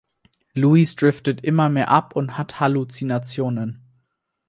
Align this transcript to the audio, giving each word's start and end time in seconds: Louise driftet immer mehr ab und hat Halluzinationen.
Louise 0.55 0.95
driftet 0.95 1.43
immer 1.43 1.69
mehr 1.69 1.89
ab 1.89 2.15
und 2.15 2.35
hat 2.35 2.59
Halluzinationen. 2.59 3.83